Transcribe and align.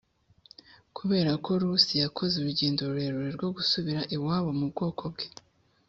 kubera 0.97 1.31
ko 1.43 1.49
rusi 1.61 1.93
yakoze 2.03 2.33
urugendo 2.37 2.79
rurerure 2.89 3.29
rwo 3.37 3.49
gusubira 3.57 4.01
iwabo 4.15 4.49
mu 4.59 4.65
bwoko 4.71 5.03
bwe 5.13 5.25